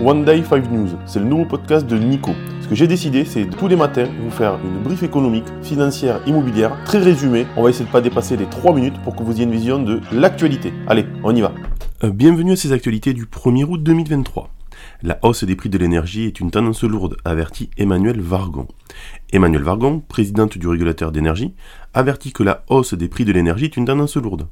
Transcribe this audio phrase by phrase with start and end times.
[0.00, 2.32] One Day 5 News, c'est le nouveau podcast de Nico.
[2.60, 6.76] Ce que j'ai décidé, c'est tous les matins vous faire une brief économique, financière, immobilière,
[6.84, 7.46] très résumée.
[7.56, 9.78] On va essayer de pas dépasser les 3 minutes pour que vous ayez une vision
[9.80, 10.72] de l'actualité.
[10.88, 11.52] Allez, on y va.
[12.02, 14.50] Euh, bienvenue à ces actualités du 1er août 2023.
[15.02, 18.68] La hausse des prix de l'énergie est une tendance lourde, avertit Emmanuel Vargon.
[19.32, 21.54] Emmanuel Vargon, présidente du régulateur d'énergie,
[21.92, 24.48] avertit que la hausse des prix de l'énergie est une tendance lourde.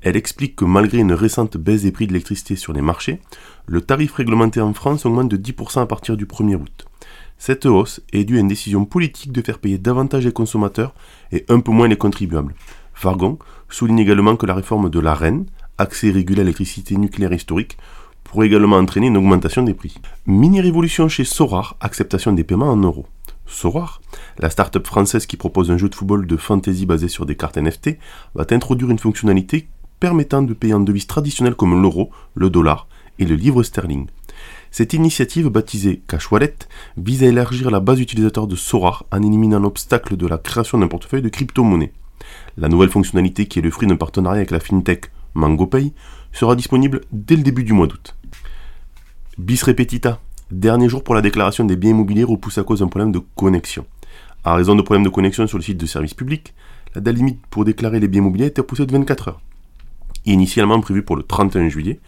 [0.00, 3.20] Elle explique que malgré une récente baisse des prix de l'électricité sur les marchés,
[3.66, 6.86] le tarif réglementé en France augmente de 10% à partir du 1er août.
[7.38, 10.94] Cette hausse est due à une décision politique de faire payer davantage les consommateurs
[11.32, 12.54] et un peu moins les contribuables.
[13.00, 15.46] Vargon souligne également que la réforme de l'AREN,
[15.78, 17.76] accès régulé à l'électricité nucléaire historique,
[18.24, 19.94] pourrait également entraîner une augmentation des prix.
[20.26, 23.06] Mini-révolution chez Sorar, acceptation des paiements en euros.
[23.46, 24.00] Sorar,
[24.38, 27.58] la start-up française qui propose un jeu de football de fantasy basé sur des cartes
[27.58, 27.98] NFT,
[28.34, 29.68] va introduire une fonctionnalité
[30.00, 32.88] permettant de payer en devises traditionnelles comme l'euro, le dollar
[33.18, 34.06] et le livre sterling.
[34.70, 36.56] Cette initiative, baptisée Cash Wallet,
[36.96, 40.88] vise à élargir la base utilisateur de Sorar en éliminant l'obstacle de la création d'un
[40.88, 41.92] portefeuille de crypto-monnaies.
[42.56, 45.92] La nouvelle fonctionnalité, qui est le fruit d'un partenariat avec la fintech MangoPay,
[46.32, 48.16] sera disponible dès le début du mois d'août.
[49.38, 53.12] Bis repetita, dernier jour pour la déclaration des biens immobiliers repousse à cause d'un problème
[53.12, 53.86] de connexion.
[54.44, 56.54] À raison de problèmes de connexion sur le site de service public,
[56.94, 59.40] la date limite pour déclarer les biens immobiliers été repoussée de 24 heures.
[60.26, 62.00] Initialement prévue pour le 31 juillet,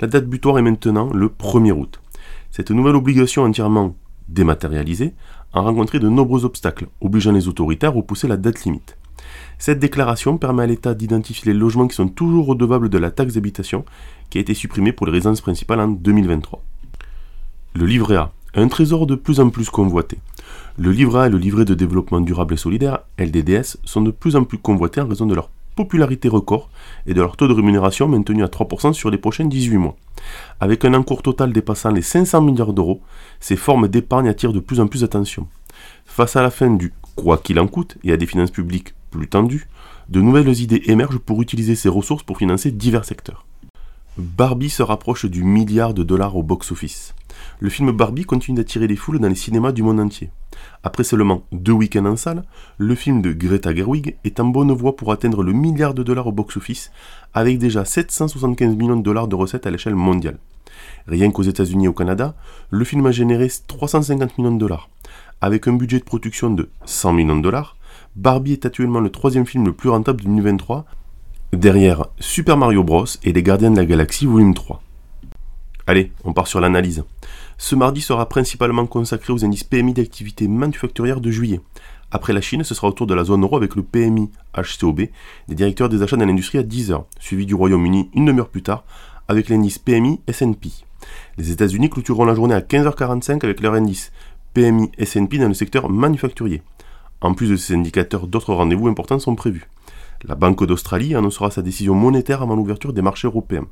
[0.00, 2.00] la date butoir est maintenant le 1er août.
[2.50, 3.96] Cette nouvelle obligation entièrement
[4.28, 5.14] dématérialisée
[5.54, 8.97] a rencontré de nombreux obstacles, obligeant les autorités à repousser la date limite.
[9.58, 13.34] Cette déclaration permet à l'État d'identifier les logements qui sont toujours redevables de la taxe
[13.34, 13.84] d'habitation
[14.30, 16.62] qui a été supprimée pour les résidences principales en 2023.
[17.74, 20.18] Le livret A, un trésor de plus en plus convoité.
[20.78, 24.36] Le livret A et le livret de développement durable et solidaire, LDDS, sont de plus
[24.36, 26.70] en plus convoités en raison de leur popularité record
[27.06, 29.96] et de leur taux de rémunération maintenu à 3% sur les prochains 18 mois.
[30.58, 33.00] Avec un encours total dépassant les 500 milliards d'euros,
[33.38, 35.46] ces formes d'épargne attirent de plus en plus d'attention.
[36.04, 39.28] Face à la fin du quoi qu'il en coûte et à des finances publiques plus
[39.28, 39.68] tendues,
[40.08, 43.44] de nouvelles idées émergent pour utiliser ces ressources pour financer divers secteurs.
[44.16, 47.14] Barbie se rapproche du milliard de dollars au box-office.
[47.60, 50.30] Le film Barbie continue d'attirer les foules dans les cinémas du monde entier.
[50.82, 52.44] Après seulement deux week-ends en salle,
[52.78, 56.28] le film de Greta Gerwig est en bonne voie pour atteindre le milliard de dollars
[56.28, 56.90] au box-office,
[57.34, 60.38] avec déjà 775 millions de dollars de recettes à l'échelle mondiale.
[61.06, 62.34] Rien qu'aux États-Unis et au Canada,
[62.70, 64.88] le film a généré 350 millions de dollars.
[65.40, 67.76] Avec un budget de production de 100 millions de dollars,
[68.16, 70.86] Barbie est actuellement le troisième film le plus rentable de 2023,
[71.52, 73.04] derrière Super Mario Bros.
[73.22, 74.82] et Les Gardiens de la Galaxie Volume 3.
[75.86, 77.04] Allez, on part sur l'analyse.
[77.56, 81.60] Ce mardi sera principalement consacré aux indices PMI d'activité manufacturière de juillet.
[82.10, 85.08] Après la Chine, ce sera au tour de la zone euro avec le PMI HCOB
[85.48, 88.84] des directeurs des achats dans l'industrie à 10h, suivi du Royaume-Uni une demi-heure plus tard
[89.28, 90.70] avec l'indice PMI S&P.
[91.36, 94.10] Les États-Unis clôtureront la journée à 15h45 avec leur indice
[94.54, 96.62] PMI S&P dans le secteur manufacturier.
[97.20, 99.68] En plus de ces indicateurs, d'autres rendez-vous importants sont prévus.
[100.24, 103.66] La Banque d'Australie annoncera sa décision monétaire avant l'ouverture des marchés européens.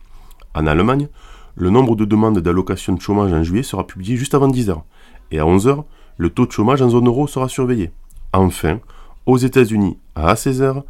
[0.54, 1.08] En Allemagne,
[1.54, 4.82] le nombre de demandes d'allocation de chômage en juillet sera publié juste avant 10h.
[5.30, 5.84] Et à 11h,
[6.18, 7.90] le taux de chômage en zone euro sera surveillé.
[8.32, 8.80] Enfin,
[9.26, 10.82] aux États-Unis, à 16h,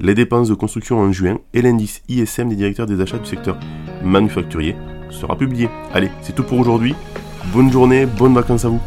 [0.00, 3.58] les dépenses de construction en juin et l'indice ISM des directeurs des achats du secteur
[4.02, 4.76] manufacturier
[5.10, 5.68] sera publié.
[5.92, 6.94] Allez, c'est tout pour aujourd'hui.
[7.52, 8.80] Bonne journée, bonnes vacances à vous.